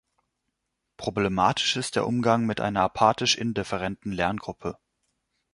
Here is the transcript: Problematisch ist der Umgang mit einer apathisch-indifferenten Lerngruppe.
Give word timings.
Problematisch 0.97 1.75
ist 1.75 1.95
der 1.95 2.07
Umgang 2.07 2.47
mit 2.47 2.59
einer 2.59 2.81
apathisch-indifferenten 2.81 4.11
Lerngruppe. 4.11 4.79